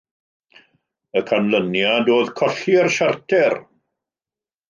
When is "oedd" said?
2.15-2.33